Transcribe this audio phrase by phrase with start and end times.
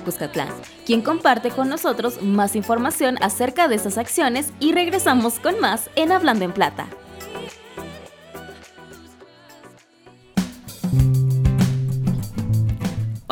[0.00, 0.48] Cuscatlán,
[0.84, 6.12] quien comparte con nosotros más información acerca de estas acciones y regresamos con más en
[6.12, 6.86] Hablando en Plata.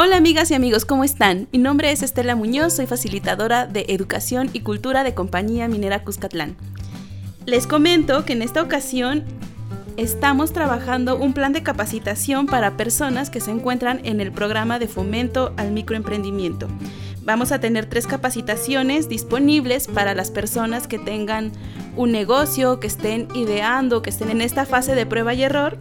[0.00, 1.48] Hola amigas y amigos, ¿cómo están?
[1.50, 6.56] Mi nombre es Estela Muñoz, soy facilitadora de Educación y Cultura de Compañía Minera Cuscatlán.
[7.46, 9.24] Les comento que en esta ocasión
[9.98, 14.86] estamos trabajando un plan de capacitación para personas que se encuentran en el programa de
[14.86, 16.68] fomento al microemprendimiento.
[17.24, 21.50] Vamos a tener tres capacitaciones disponibles para las personas que tengan
[21.96, 25.78] un negocio, que estén ideando, que estén en esta fase de prueba y error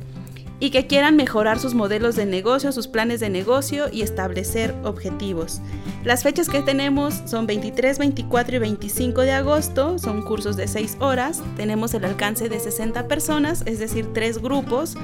[0.60, 5.62] y que quieran mejorar sus modelos de negocio, sus planes de negocio y establecer objetivos.
[6.04, 10.98] Las fechas que tenemos son 23, 24 y 25 de agosto, son cursos de 6
[11.00, 14.96] horas, tenemos el alcance de 60 personas, es decir, tres grupos,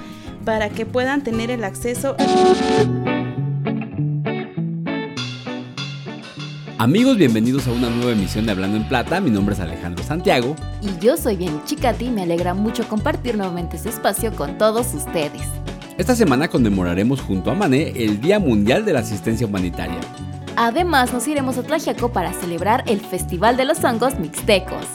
[0.45, 3.12] para que puedan tener el acceso a...
[6.83, 9.21] Amigos, bienvenidos a una nueva emisión de Hablando en Plata.
[9.21, 10.53] Mi nombre es Alejandro Santiago.
[10.81, 12.09] Y yo soy bien Chicati.
[12.09, 15.43] Me alegra mucho compartir nuevamente este espacio con todos ustedes.
[15.97, 20.01] Esta semana conmemoraremos junto a Mané el Día Mundial de la Asistencia Humanitaria.
[20.57, 24.85] Además, nos iremos a Tlaxiaco para celebrar el Festival de los Hongos Mixtecos.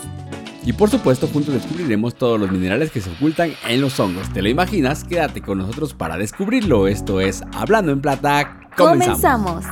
[0.66, 4.30] Y por supuesto, juntos descubriremos todos los minerales que se ocultan en los hongos.
[4.34, 5.04] ¿Te lo imaginas?
[5.04, 6.86] Quédate con nosotros para descubrirlo.
[6.86, 8.68] Esto es Hablando en Plata.
[8.76, 9.64] Comenzamos.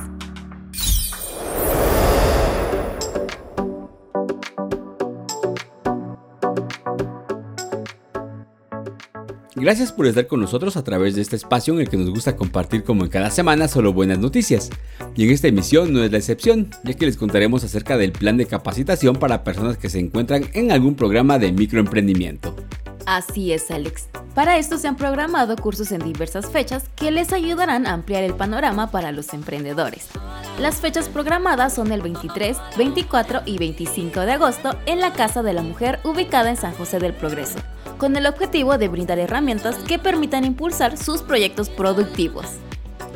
[9.59, 12.37] Gracias por estar con nosotros a través de este espacio en el que nos gusta
[12.37, 14.69] compartir como en cada semana solo buenas noticias.
[15.15, 18.37] Y en esta emisión no es la excepción, ya que les contaremos acerca del plan
[18.37, 22.55] de capacitación para personas que se encuentran en algún programa de microemprendimiento.
[23.07, 24.09] Así es, Alex.
[24.37, 28.35] Para esto se han programado cursos en diversas fechas que les ayudarán a ampliar el
[28.35, 30.09] panorama para los emprendedores.
[30.61, 35.55] Las fechas programadas son el 23, 24 y 25 de agosto en la Casa de
[35.55, 37.59] la Mujer ubicada en San José del Progreso
[37.97, 42.45] con el objetivo de brindar herramientas que permitan impulsar sus proyectos productivos.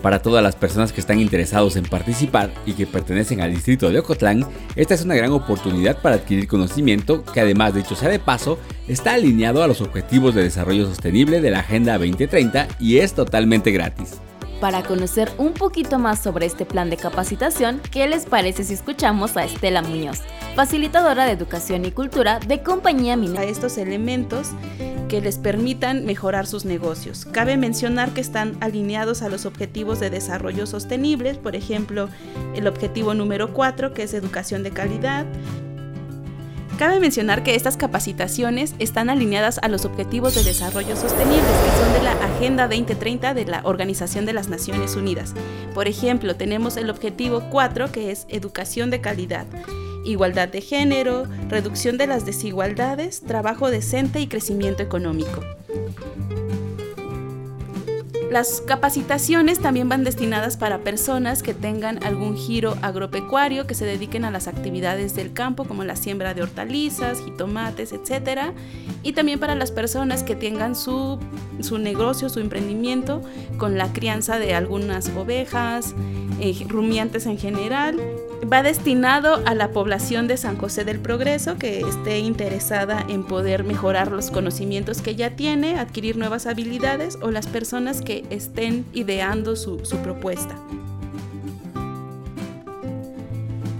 [0.02, 3.98] Para todas las personas que están interesados en participar y que pertenecen al distrito de
[3.98, 8.18] Ocotlán, esta es una gran oportunidad para adquirir conocimiento que además, de hecho sea de
[8.18, 8.58] paso,
[8.88, 13.72] está alineado a los objetivos de desarrollo sostenible de la Agenda 2030 y es totalmente
[13.72, 14.20] gratis.
[14.58, 19.36] Para conocer un poquito más sobre este plan de capacitación, ¿qué les parece si escuchamos
[19.36, 20.20] a Estela Muñoz,
[20.60, 23.44] facilitadora de educación y cultura de Compañía Minera?
[23.44, 24.48] Estos elementos
[25.08, 27.24] que les permitan mejorar sus negocios.
[27.24, 32.10] Cabe mencionar que están alineados a los objetivos de desarrollo sostenibles, por ejemplo,
[32.54, 35.24] el objetivo número 4, que es educación de calidad,
[36.78, 41.92] Cabe mencionar que estas capacitaciones están alineadas a los Objetivos de Desarrollo Sostenibles, que son
[41.92, 45.34] de la Agenda 2030 de la Organización de las Naciones Unidas.
[45.74, 49.44] Por ejemplo, tenemos el objetivo 4, que es educación de calidad,
[50.04, 55.40] igualdad de género, reducción de las desigualdades, trabajo decente y crecimiento económico.
[58.30, 64.24] Las capacitaciones también van destinadas para personas que tengan algún giro agropecuario, que se dediquen
[64.24, 68.52] a las actividades del campo como la siembra de hortalizas, jitomates, etc.
[69.02, 71.18] Y también para las personas que tengan su,
[71.58, 73.20] su negocio, su emprendimiento
[73.58, 75.96] con la crianza de algunas ovejas,
[76.38, 77.98] eh, rumiantes en general
[78.40, 83.64] va destinado a la población de San José del Progreso que esté interesada en poder
[83.64, 89.56] mejorar los conocimientos que ya tiene, adquirir nuevas habilidades o las personas que estén ideando
[89.56, 90.56] su, propuesta.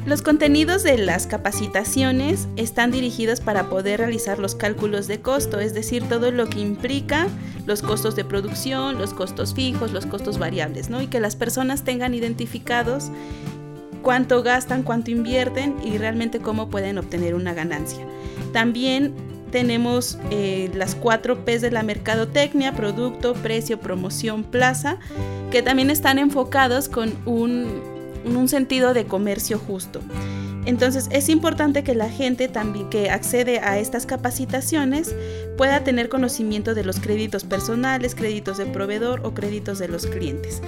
[0.06, 5.72] Los contenidos de las capacitaciones están dirigidos para poder realizar los cálculos de costo, es
[5.72, 7.28] decir, todo lo que implica
[7.66, 11.00] los costos de producción, los costos fijos, los costos variables, ¿no?
[11.00, 13.10] Y que las personas tengan identificados
[14.02, 18.06] cuánto gastan, cuánto invierten y realmente cómo pueden obtener una ganancia.
[18.52, 19.14] También
[19.50, 24.98] tenemos eh, las cuatro P's de la mercadotecnia, producto, precio, promoción, plaza,
[25.50, 27.82] que también están enfocados con un,
[28.24, 30.00] un sentido de comercio justo.
[30.66, 35.14] Entonces es importante que la gente también que accede a estas capacitaciones
[35.56, 40.60] pueda tener conocimiento de los créditos personales, créditos de proveedor o créditos de los clientes.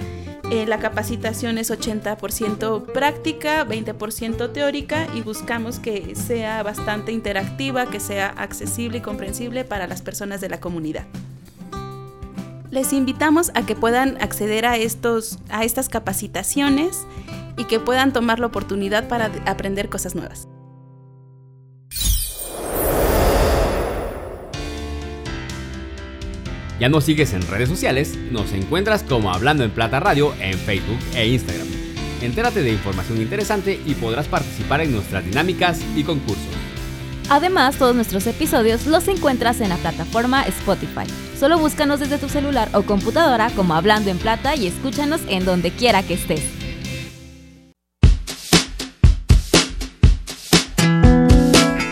[0.53, 7.99] Eh, la capacitación es 80% práctica, 20% teórica y buscamos que sea bastante interactiva, que
[7.99, 11.07] sea accesible y comprensible para las personas de la comunidad.
[12.69, 17.07] Les invitamos a que puedan acceder a, estos, a estas capacitaciones
[17.57, 20.47] y que puedan tomar la oportunidad para aprender cosas nuevas.
[26.83, 30.99] Ya nos sigues en redes sociales, nos encuentras como Hablando en Plata Radio en Facebook
[31.15, 31.65] e Instagram.
[32.21, 36.43] Entérate de información interesante y podrás participar en nuestras dinámicas y concursos.
[37.29, 41.05] Además, todos nuestros episodios los encuentras en la plataforma Spotify.
[41.39, 45.71] Solo búscanos desde tu celular o computadora como Hablando en Plata y escúchanos en donde
[45.71, 46.43] quiera que estés.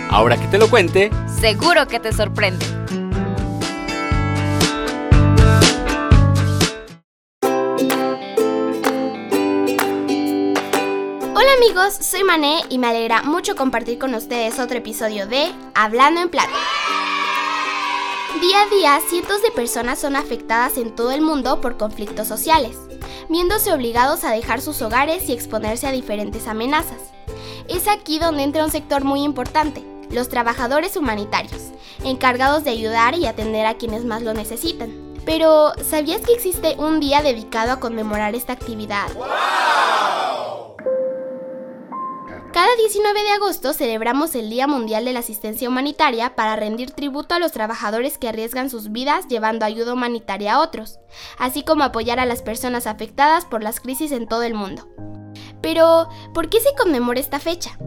[0.10, 2.81] Ahora que te lo cuente, seguro que te sorprende.
[11.64, 16.30] Amigos, soy Mané y me alegra mucho compartir con ustedes otro episodio de Hablando en
[16.30, 16.50] Plata.
[18.42, 22.76] Día a día, cientos de personas son afectadas en todo el mundo por conflictos sociales,
[23.30, 26.98] viéndose obligados a dejar sus hogares y exponerse a diferentes amenazas.
[27.68, 31.62] Es aquí donde entra un sector muy importante, los trabajadores humanitarios,
[32.04, 34.92] encargados de ayudar y atender a quienes más lo necesitan.
[35.26, 39.12] Pero, ¿sabías que existe un día dedicado a conmemorar esta actividad?
[42.54, 47.34] Cada 19 de agosto celebramos el Día Mundial de la Asistencia Humanitaria para rendir tributo
[47.34, 51.00] a los trabajadores que arriesgan sus vidas llevando ayuda humanitaria a otros,
[51.38, 54.86] así como apoyar a las personas afectadas por las crisis en todo el mundo.
[55.62, 57.78] Pero, ¿por qué se conmemora esta fecha?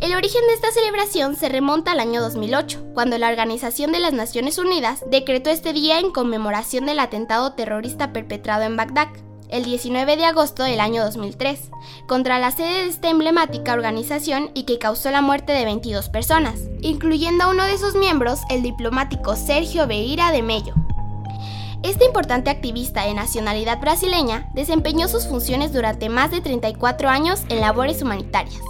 [0.00, 4.14] El origen de esta celebración se remonta al año 2008, cuando la Organización de las
[4.14, 9.08] Naciones Unidas decretó este día en conmemoración del atentado terrorista perpetrado en Bagdad,
[9.50, 11.70] el 19 de agosto del año 2003,
[12.06, 16.60] contra la sede de esta emblemática organización y que causó la muerte de 22 personas,
[16.80, 20.74] incluyendo a uno de sus miembros, el diplomático Sergio Beira de Mello.
[21.82, 27.60] Este importante activista de nacionalidad brasileña desempeñó sus funciones durante más de 34 años en
[27.60, 28.60] labores humanitarias.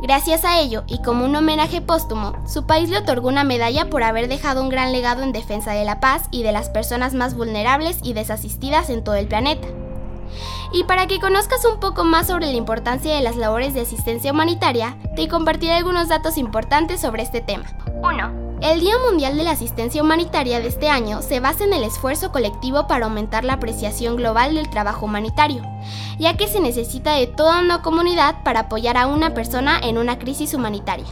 [0.00, 4.04] Gracias a ello, y como un homenaje póstumo, su país le otorgó una medalla por
[4.04, 7.34] haber dejado un gran legado en defensa de la paz y de las personas más
[7.34, 9.66] vulnerables y desasistidas en todo el planeta.
[10.72, 14.32] Y para que conozcas un poco más sobre la importancia de las labores de asistencia
[14.32, 17.64] humanitaria, te compartiré algunos datos importantes sobre este tema.
[18.02, 18.48] 1.
[18.60, 22.32] El Día Mundial de la Asistencia Humanitaria de este año se basa en el esfuerzo
[22.32, 25.62] colectivo para aumentar la apreciación global del trabajo humanitario,
[26.18, 30.18] ya que se necesita de toda una comunidad para apoyar a una persona en una
[30.18, 31.06] crisis humanitaria.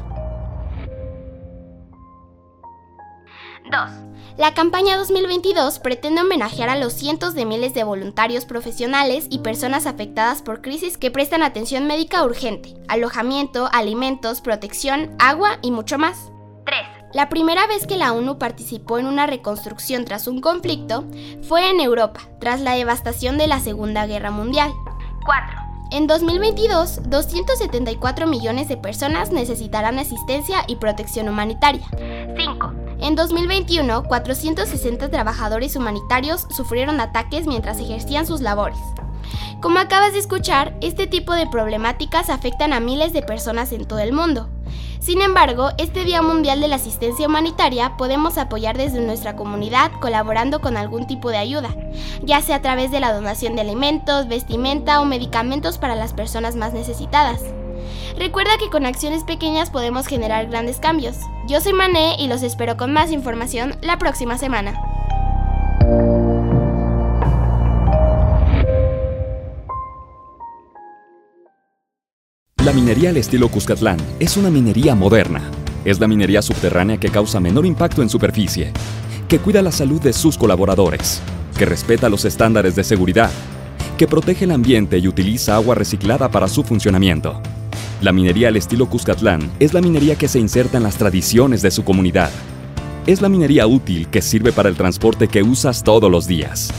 [3.71, 4.06] 2.
[4.39, 9.87] La campaña 2022 pretende homenajear a los cientos de miles de voluntarios profesionales y personas
[9.87, 16.31] afectadas por crisis que prestan atención médica urgente, alojamiento, alimentos, protección, agua y mucho más.
[16.67, 16.79] 3.
[17.15, 21.07] La primera vez que la ONU participó en una reconstrucción tras un conflicto
[21.49, 24.71] fue en Europa, tras la devastación de la Segunda Guerra Mundial.
[25.25, 25.67] 4.
[25.93, 31.87] En 2022, 274 millones de personas necesitarán asistencia y protección humanitaria.
[33.07, 33.09] 5.
[33.09, 38.79] En 2021, 460 trabajadores humanitarios sufrieron ataques mientras ejercían sus labores.
[39.63, 44.01] Como acabas de escuchar, este tipo de problemáticas afectan a miles de personas en todo
[44.01, 44.49] el mundo.
[44.99, 50.61] Sin embargo, este Día Mundial de la Asistencia Humanitaria podemos apoyar desde nuestra comunidad colaborando
[50.61, 51.77] con algún tipo de ayuda,
[52.23, 56.57] ya sea a través de la donación de alimentos, vestimenta o medicamentos para las personas
[56.57, 57.41] más necesitadas.
[58.19, 61.17] Recuerda que con acciones pequeñas podemos generar grandes cambios.
[61.49, 64.75] Yo soy Mané y los espero con más información la próxima semana.
[72.67, 75.41] La minería al estilo Cuscatlán es una minería moderna.
[75.85, 78.73] Es la minería subterránea que causa menor impacto en superficie,
[79.29, 81.23] que cuida la salud de sus colaboradores,
[81.57, 83.31] que respeta los estándares de seguridad,
[83.97, 87.41] que protege el ambiente y utiliza agua reciclada para su funcionamiento.
[88.07, 91.73] La minería al estilo Cuscatlán es la minería que se inserta en las tradiciones de
[91.73, 92.31] su comunidad.
[93.05, 96.73] Es la minería útil que sirve para el transporte que usas todos los días,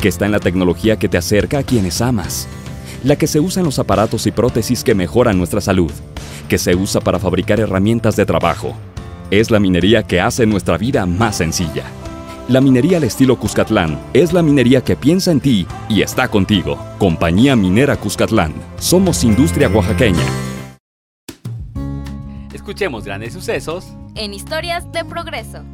[0.00, 2.48] que está en la tecnología que te acerca a quienes amas,
[3.04, 5.92] la que se usa en los aparatos y prótesis que mejoran nuestra salud,
[6.48, 8.74] que se usa para fabricar herramientas de trabajo.
[9.30, 11.84] Es la minería que hace nuestra vida más sencilla.
[12.48, 16.78] La minería al estilo Cuscatlán es la minería que piensa en ti y está contigo.
[16.98, 18.54] Compañía Minera Cuscatlán.
[18.78, 20.24] Somos industria oaxaqueña.
[22.70, 25.64] Escuchemos grandes sucesos en historias de progreso.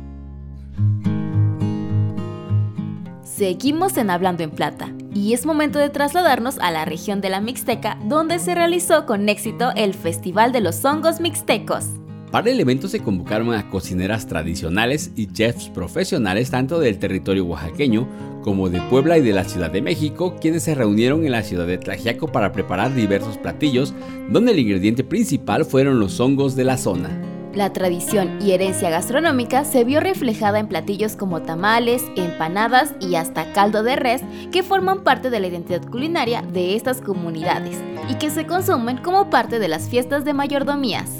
[3.22, 7.42] Seguimos en Hablando en Plata y es momento de trasladarnos a la región de la
[7.42, 11.84] Mixteca donde se realizó con éxito el Festival de los Hongos Mixtecos.
[12.30, 18.08] Para el evento se convocaron a cocineras tradicionales y chefs profesionales tanto del territorio oaxaqueño
[18.42, 21.66] como de Puebla y de la Ciudad de México, quienes se reunieron en la ciudad
[21.66, 23.94] de Tlajiaco para preparar diversos platillos,
[24.28, 27.10] donde el ingrediente principal fueron los hongos de la zona.
[27.54, 33.52] La tradición y herencia gastronómica se vio reflejada en platillos como tamales, empanadas y hasta
[33.52, 37.80] caldo de res que forman parte de la identidad culinaria de estas comunidades
[38.10, 41.10] y que se consumen como parte de las fiestas de mayordomías.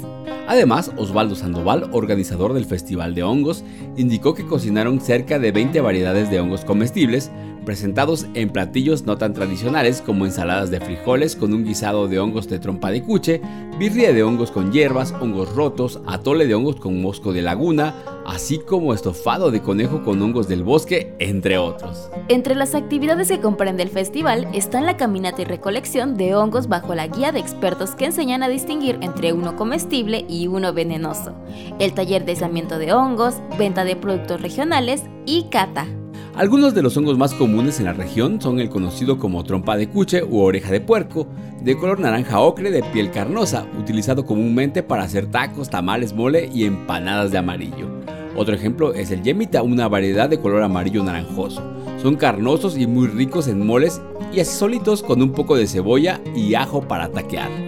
[0.47, 3.65] Además, Osvaldo Sandoval, organizador del Festival de Hongos,
[3.97, 7.29] indicó que cocinaron cerca de 20 variedades de hongos comestibles,
[7.65, 12.47] presentados en platillos no tan tradicionales como ensaladas de frijoles con un guisado de hongos
[12.47, 13.41] de trompa de cuche,
[13.77, 17.93] birria de hongos con hierbas, hongos rotos, atole de hongos con mosco de laguna,
[18.25, 22.09] así como estofado de conejo con hongos del bosque, entre otros.
[22.29, 26.95] Entre las actividades que comprende el festival están la caminata y recolección de hongos bajo
[26.95, 31.33] la guía de expertos que enseñan a distinguir entre uno comestible y uno venenoso,
[31.79, 35.87] el taller de aislamiento de hongos, venta de productos regionales y cata.
[36.35, 39.89] Algunos de los hongos más comunes en la región son el conocido como trompa de
[39.89, 41.27] cuche u oreja de puerco,
[41.63, 46.65] de color naranja ocre de piel carnosa, utilizado comúnmente para hacer tacos, tamales, mole y
[46.65, 47.87] empanadas de amarillo.
[48.35, 51.63] Otro ejemplo es el yemita, una variedad de color amarillo naranjoso.
[51.99, 53.99] Son carnosos y muy ricos en moles
[54.31, 57.66] y así solitos con un poco de cebolla y ajo para taquear.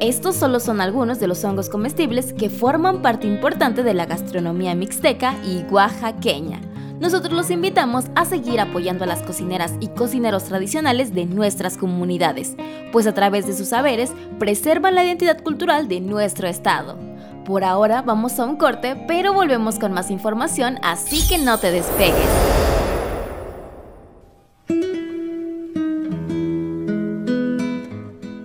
[0.00, 4.74] Estos solo son algunos de los hongos comestibles que forman parte importante de la gastronomía
[4.74, 6.60] mixteca y oaxaqueña
[7.02, 12.54] nosotros los invitamos a seguir apoyando a las cocineras y cocineros tradicionales de nuestras comunidades,
[12.92, 16.96] pues a través de sus saberes preservan la identidad cultural de nuestro estado.
[17.44, 21.72] Por ahora vamos a un corte, pero volvemos con más información, así que no te
[21.72, 22.81] despegues.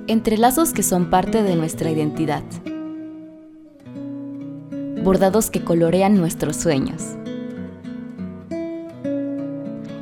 [0.07, 2.43] Entrelazos que son parte de nuestra identidad.
[5.03, 7.17] Bordados que colorean nuestros sueños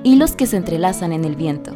[0.06, 1.72] hilos que se entrelazan en el viento.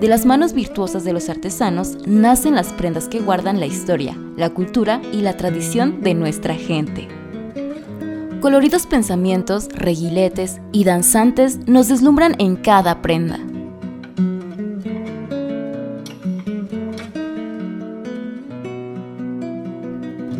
[0.00, 4.50] De las manos virtuosas de los artesanos nacen las prendas que guardan la historia, la
[4.50, 7.08] cultura y la tradición de nuestra gente.
[8.40, 13.49] Coloridos pensamientos, reguiletes y danzantes nos deslumbran en cada prenda.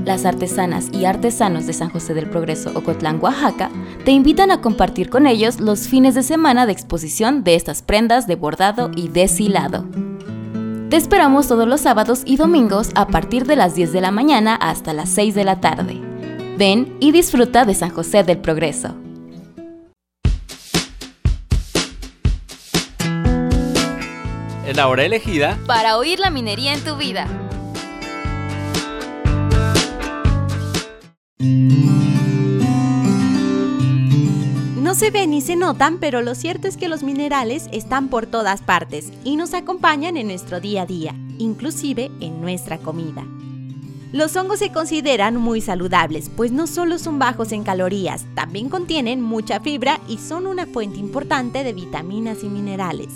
[0.04, 3.70] Las artesanas y artesanos de San José del Progreso, Ocotlán, Oaxaca,
[4.04, 8.26] te invitan a compartir con ellos los fines de semana de exposición de estas prendas
[8.26, 9.84] de bordado y deshilado.
[10.88, 14.56] Te esperamos todos los sábados y domingos a partir de las 10 de la mañana
[14.56, 16.00] hasta las 6 de la tarde.
[16.56, 18.96] Ven y disfruta de San José del Progreso.
[24.66, 27.26] Es la hora elegida para oír la minería en tu vida.
[34.76, 38.26] No se ven ni se notan, pero lo cierto es que los minerales están por
[38.26, 43.24] todas partes y nos acompañan en nuestro día a día, inclusive en nuestra comida.
[44.12, 49.22] Los hongos se consideran muy saludables, pues no solo son bajos en calorías, también contienen
[49.22, 53.08] mucha fibra y son una fuente importante de vitaminas y minerales.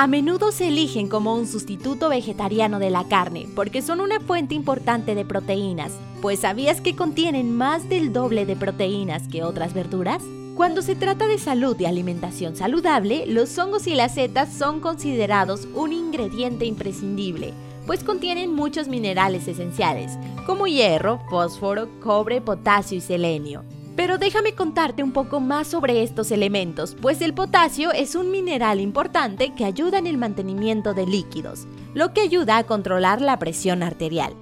[0.00, 4.54] A menudo se eligen como un sustituto vegetariano de la carne, porque son una fuente
[4.54, 5.92] importante de proteínas,
[6.22, 10.22] pues ¿sabías que contienen más del doble de proteínas que otras verduras?
[10.56, 15.68] Cuando se trata de salud y alimentación saludable, los hongos y las setas son considerados
[15.74, 17.52] un ingrediente imprescindible,
[17.86, 20.12] pues contienen muchos minerales esenciales,
[20.46, 23.64] como hierro, fósforo, cobre, potasio y selenio.
[24.00, 28.80] Pero déjame contarte un poco más sobre estos elementos, pues el potasio es un mineral
[28.80, 33.82] importante que ayuda en el mantenimiento de líquidos, lo que ayuda a controlar la presión
[33.82, 34.32] arterial.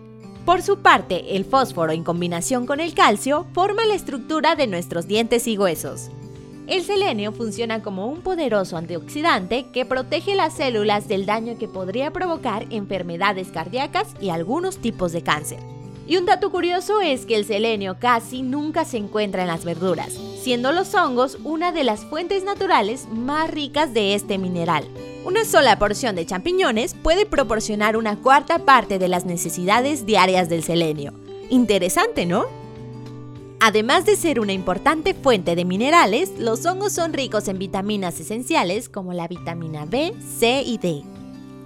[0.45, 5.09] Por su parte, el fósforo en combinación con el calcio forma la estructura de nuestros
[5.09, 6.09] dientes y huesos.
[6.69, 12.13] El selenio funciona como un poderoso antioxidante que protege las células del daño que podría
[12.13, 15.78] provocar enfermedades cardíacas y algunos tipos de cáncer.
[16.09, 20.19] Y un dato curioso es que el selenio casi nunca se encuentra en las verduras,
[20.41, 24.89] siendo los hongos una de las fuentes naturales más ricas de este mineral.
[25.27, 30.63] Una sola porción de champiñones puede proporcionar una cuarta parte de las necesidades diarias del
[30.63, 31.13] selenio.
[31.51, 32.47] Interesante, ¿no?
[33.61, 38.89] Además de ser una importante fuente de minerales, los hongos son ricos en vitaminas esenciales
[38.89, 41.18] como la vitamina B, C y D.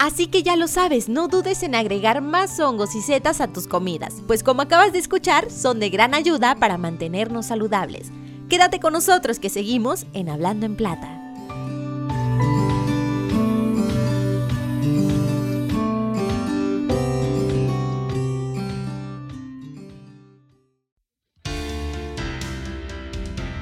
[0.03, 3.69] Así que ya lo sabes, no dudes en agregar más hongos y setas a tus
[3.69, 8.11] comidas, pues como acabas de escuchar, son de gran ayuda para mantenernos saludables.
[8.49, 11.21] Quédate con nosotros que seguimos en Hablando en Plata.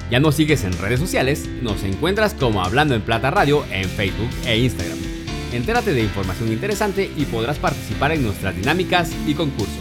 [0.09, 4.31] Ya nos sigues en redes sociales, nos encuentras como Hablando en Plata Radio en Facebook
[4.47, 5.20] e Instagram.
[5.51, 9.75] Entérate de información interesante y podrás participar en nuestras dinámicas y concursos.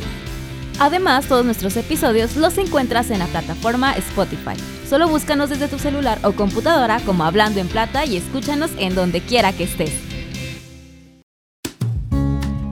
[0.80, 4.56] Además, todos nuestros episodios los encuentras en la plataforma Spotify.
[4.88, 9.20] Solo búscanos desde tu celular o computadora como Hablando en Plata y escúchanos en donde
[9.20, 9.92] quiera que estés.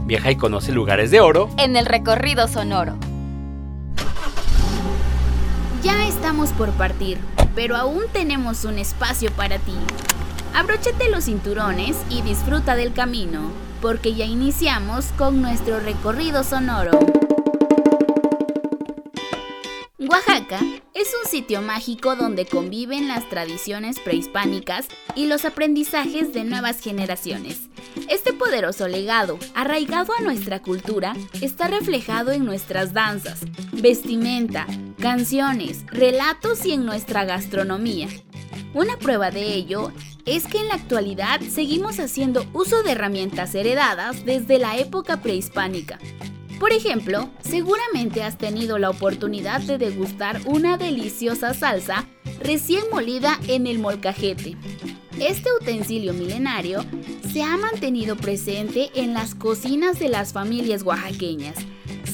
[0.06, 2.98] Viaja y conoce lugares de oro en el recorrido sonoro.
[5.82, 7.18] Ya estamos por partir,
[7.54, 9.74] pero aún tenemos un espacio para ti.
[10.58, 16.98] Abróchate los cinturones y disfruta del camino, porque ya iniciamos con nuestro recorrido sonoro.
[20.00, 20.58] Oaxaca
[20.94, 27.68] es un sitio mágico donde conviven las tradiciones prehispánicas y los aprendizajes de nuevas generaciones.
[28.08, 33.42] Este poderoso legado, arraigado a nuestra cultura, está reflejado en nuestras danzas,
[33.74, 34.66] vestimenta,
[34.98, 38.08] canciones, relatos y en nuestra gastronomía.
[38.74, 39.92] Una prueba de ello
[40.26, 45.98] es que en la actualidad seguimos haciendo uso de herramientas heredadas desde la época prehispánica,
[46.58, 52.06] por ejemplo, seguramente has tenido la oportunidad de degustar una deliciosa salsa
[52.40, 54.56] recién molida en el molcajete.
[55.20, 56.84] Este utensilio milenario
[57.32, 61.54] se ha mantenido presente en las cocinas de las familias oaxaqueñas,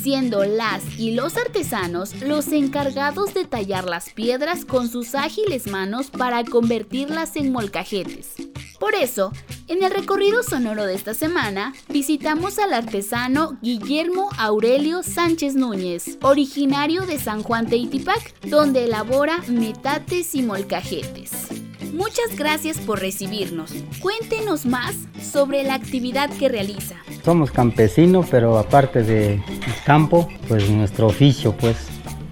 [0.04, 6.10] siendo las y los artesanos los encargados de tallar las piedras con sus ágiles manos
[6.10, 8.34] para convertirlas en molcajetes.
[8.78, 9.32] Por eso,
[9.66, 17.06] en el recorrido sonoro de esta semana, visitamos al artesano Guillermo Aurelio Sánchez Núñez, originario
[17.06, 21.63] de San Juan Teitipac, donde elabora metates y molcajetes.
[21.94, 23.72] Muchas gracias por recibirnos.
[24.00, 26.96] Cuéntenos más sobre la actividad que realiza.
[27.24, 29.40] Somos campesinos, pero aparte de
[29.86, 31.76] campo, pues nuestro oficio, pues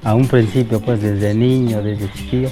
[0.03, 2.51] a un principio, pues desde niño, desde chiquillo,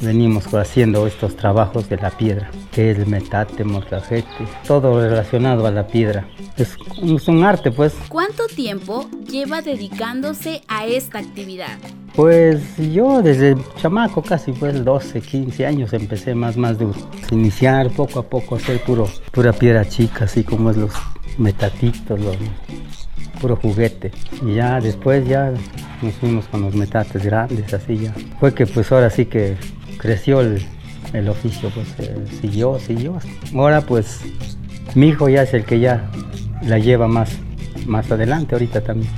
[0.00, 4.28] venimos haciendo estos trabajos de la piedra, que es el metate, molcajete,
[4.66, 6.26] todo relacionado a la piedra.
[6.56, 6.76] Es,
[7.28, 7.94] un arte, pues.
[8.08, 11.78] ¿Cuánto tiempo lleva dedicándose a esta actividad?
[12.20, 16.98] Pues yo desde chamaco, casi pues 12, 15 años, empecé más, más duro.
[17.30, 20.92] Iniciar poco a poco hacer puro, pura piedra chica, así como es los
[21.38, 22.36] metatitos, los,
[23.40, 24.12] puro juguete.
[24.46, 25.54] Y ya después ya
[26.02, 28.14] nos fuimos con los metates grandes, así ya.
[28.38, 29.56] Fue que pues ahora sí que
[29.96, 30.60] creció el,
[31.26, 33.18] oficio, pues eh, siguió, siguió.
[33.54, 34.20] Ahora pues
[34.94, 36.10] mi hijo ya es el que ya
[36.66, 37.30] la lleva más,
[37.86, 39.10] más adelante ahorita también.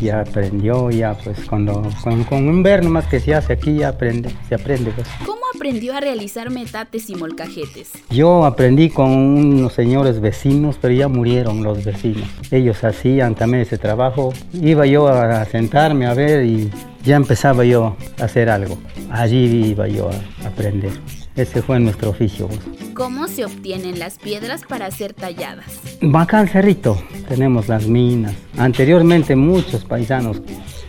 [0.00, 4.30] Ya aprendió, ya pues cuando con, un ver nomás que se hace aquí ya aprende,
[4.48, 5.08] se aprende pues.
[5.26, 7.90] ¿Cómo aprendió a realizar metates y molcajetes?
[8.10, 12.28] Yo aprendí con unos señores vecinos, pero ya murieron los vecinos.
[12.50, 14.32] Ellos hacían también ese trabajo.
[14.52, 16.70] Iba yo a sentarme a ver y
[17.04, 18.78] ya empezaba yo a hacer algo.
[19.10, 20.92] Allí iba yo a aprender.
[21.38, 22.48] Ese fue nuestro oficio.
[22.94, 25.66] ¿Cómo se obtienen las piedras para ser talladas?
[26.12, 28.34] Acá al cerrito tenemos las minas.
[28.56, 30.42] Anteriormente muchos paisanos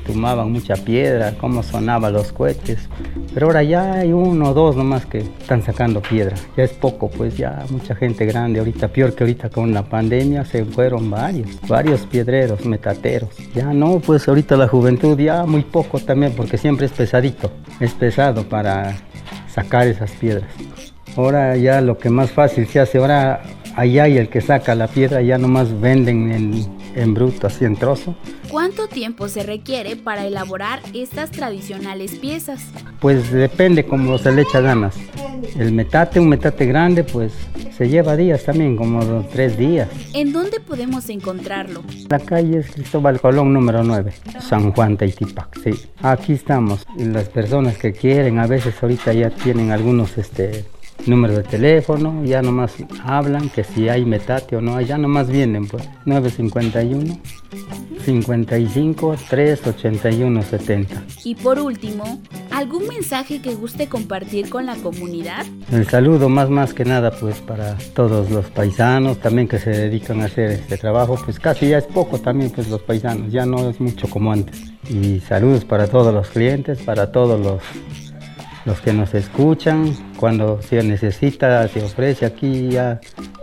[0.07, 2.89] tomaban mucha piedra, cómo sonaban los cohetes.
[3.31, 6.35] Pero ahora ya hay uno o dos nomás que están sacando piedra.
[6.57, 8.57] Ya es poco, pues ya mucha gente grande.
[8.57, 13.29] Ahorita, peor que ahorita con la pandemia, se fueron varios, varios piedreros, metateros.
[13.53, 17.51] Ya no, pues ahorita la juventud ya muy poco también, porque siempre es pesadito.
[17.79, 18.97] Es pesado para
[19.63, 20.49] sacar esas piedras.
[21.15, 23.41] Ahora ya lo que más fácil se hace, ahora
[23.75, 27.75] allá hay el que saca la piedra, ya nomás venden en, en bruto, así en
[27.75, 28.15] trozo.
[28.49, 32.65] ¿Cuánto tiempo se requiere para elaborar estas tradicionales piezas?
[32.99, 34.95] Pues depende como se le echa ganas.
[35.57, 37.33] El metate, un metate grande, pues
[37.77, 39.87] se lleva días también, como tres días.
[40.13, 41.81] ¿En dónde podemos encontrarlo?
[42.09, 45.71] La calle es Cristóbal Colón número 9, San Juan Teitipac, sí.
[46.01, 46.85] Aquí estamos.
[46.97, 50.65] Las personas que quieren, a veces ahorita ya tienen algunos este,
[51.05, 55.67] número de teléfono, ya nomás hablan que si hay metate o no, ya nomás vienen
[55.67, 57.19] pues 951
[58.05, 61.03] 55 381 70.
[61.23, 62.19] Y por último,
[62.51, 65.45] ¿algún mensaje que guste compartir con la comunidad?
[65.71, 70.21] El saludo más más que nada pues para todos los paisanos también que se dedican
[70.21, 73.69] a hacer este trabajo, pues casi ya es poco también pues los paisanos, ya no
[73.69, 74.59] es mucho como antes.
[74.89, 77.61] Y saludos para todos los clientes, para todos los
[78.69, 82.69] los que nos escuchan, cuando se necesita, se ofrece aquí,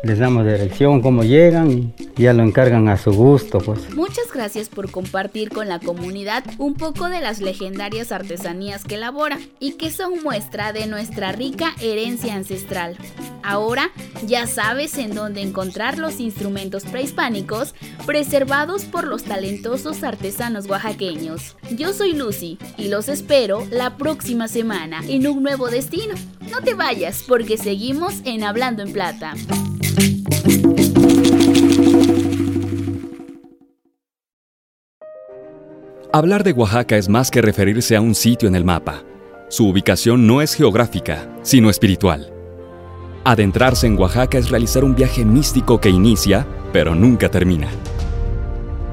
[0.07, 3.59] les damos dirección, cómo llegan y ya lo encargan a su gusto.
[3.59, 3.95] Pues.
[3.95, 9.39] Muchas gracias por compartir con la comunidad un poco de las legendarias artesanías que elabora
[9.59, 12.97] y que son muestra de nuestra rica herencia ancestral.
[13.43, 13.91] Ahora
[14.27, 17.75] ya sabes en dónde encontrar los instrumentos prehispánicos
[18.07, 21.57] preservados por los talentosos artesanos oaxaqueños.
[21.77, 26.15] Yo soy Lucy y los espero la próxima semana en un nuevo destino.
[26.51, 29.35] No te vayas porque seguimos en Hablando en Plata.
[36.13, 39.03] Hablar de Oaxaca es más que referirse a un sitio en el mapa.
[39.49, 42.33] Su ubicación no es geográfica, sino espiritual.
[43.25, 47.69] Adentrarse en Oaxaca es realizar un viaje místico que inicia, pero nunca termina.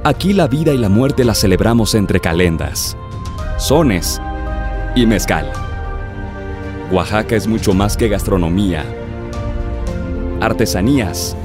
[0.03, 2.97] Aquí la vida y la muerte la celebramos entre calendas,
[3.57, 4.21] sones
[4.95, 5.49] y mezcal.
[6.91, 8.83] Oaxaca es mucho más que gastronomía,
[10.43, 11.37] artesanías,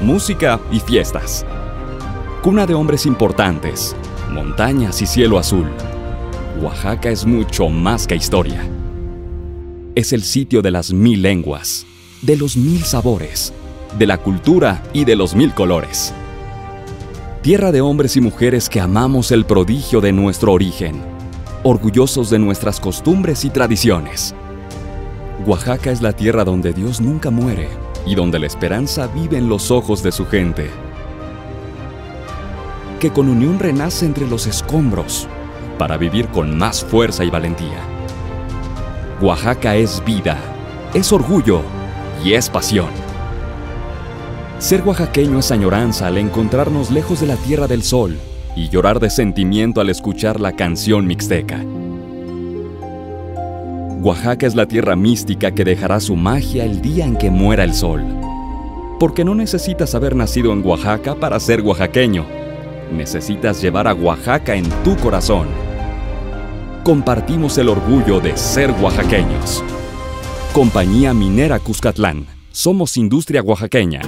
[0.00, 1.44] música y fiestas.
[2.42, 3.94] Cuna de hombres importantes,
[4.30, 5.66] montañas y cielo azul.
[6.62, 8.66] Oaxaca es mucho más que historia.
[9.94, 11.84] Es el sitio de las mil lenguas,
[12.22, 13.52] de los mil sabores,
[13.98, 16.14] de la cultura y de los mil colores.
[17.42, 21.02] Tierra de hombres y mujeres que amamos el prodigio de nuestro origen,
[21.62, 24.34] orgullosos de nuestras costumbres y tradiciones.
[25.46, 29.70] Oaxaca es la tierra donde Dios nunca muere y donde la esperanza vive en los
[29.70, 30.70] ojos de su gente.
[33.00, 35.28] Que con unión renace entre los escombros
[35.78, 37.78] para vivir con más fuerza y valentía.
[39.20, 40.38] Oaxaca es vida,
[40.92, 41.62] es orgullo
[42.24, 42.88] y es pasión.
[44.58, 48.16] Ser oaxaqueño es añoranza al encontrarnos lejos de la Tierra del Sol
[48.56, 51.60] y llorar de sentimiento al escuchar la canción mixteca.
[54.04, 57.72] Oaxaca es la tierra mística que dejará su magia el día en que muera el
[57.72, 58.04] sol.
[59.00, 62.26] Porque no necesitas haber nacido en Oaxaca para ser oaxaqueño.
[62.92, 65.46] Necesitas llevar a Oaxaca en tu corazón.
[66.84, 69.64] Compartimos el orgullo de ser oaxaqueños.
[70.52, 72.26] Compañía Minera Cuscatlán.
[72.52, 74.02] Somos industria oaxaqueña.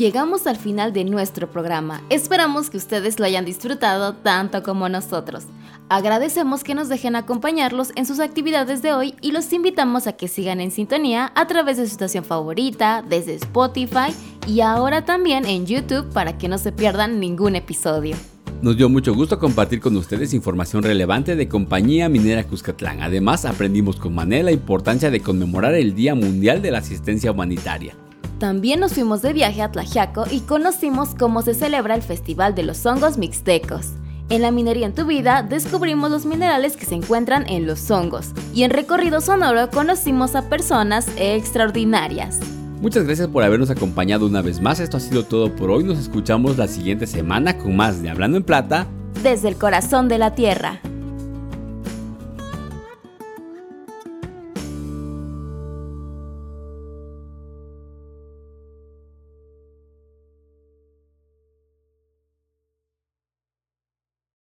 [0.00, 2.00] Llegamos al final de nuestro programa.
[2.08, 5.44] Esperamos que ustedes lo hayan disfrutado tanto como nosotros.
[5.90, 10.26] Agradecemos que nos dejen acompañarlos en sus actividades de hoy y los invitamos a que
[10.26, 14.14] sigan en sintonía a través de su estación favorita, desde Spotify
[14.46, 18.16] y ahora también en YouTube para que no se pierdan ningún episodio.
[18.62, 23.02] Nos dio mucho gusto compartir con ustedes información relevante de Compañía Minera Cuscatlán.
[23.02, 27.94] Además, aprendimos con Mané la importancia de conmemorar el Día Mundial de la Asistencia Humanitaria.
[28.40, 32.62] También nos fuimos de viaje a Tlaxiaco y conocimos cómo se celebra el Festival de
[32.62, 33.88] los Hongos Mixtecos.
[34.30, 38.30] En la minería en tu vida descubrimos los minerales que se encuentran en los hongos
[38.54, 42.40] y en recorrido sonoro conocimos a personas extraordinarias.
[42.80, 44.80] Muchas gracias por habernos acompañado una vez más.
[44.80, 45.84] Esto ha sido todo por hoy.
[45.84, 48.86] Nos escuchamos la siguiente semana con más de Hablando en Plata.
[49.22, 50.80] Desde el corazón de la Tierra.